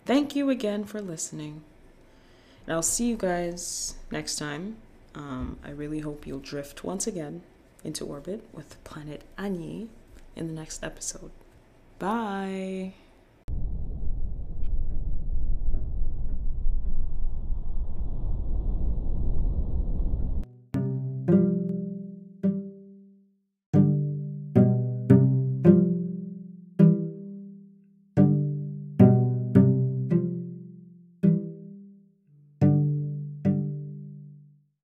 [0.06, 1.64] Thank you again for listening.
[2.66, 4.78] And I'll see you guys next time.
[5.14, 7.42] Um, I really hope you'll drift once again
[7.84, 9.88] into orbit with planet Anyi
[10.36, 11.32] in the next episode.
[12.00, 12.94] Bye.